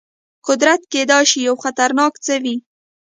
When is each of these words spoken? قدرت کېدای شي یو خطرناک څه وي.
قدرت 0.47 0.81
کېدای 0.91 1.25
شي 1.31 1.39
یو 1.47 1.55
خطرناک 1.63 2.13
څه 2.25 2.33
وي. 2.43 2.55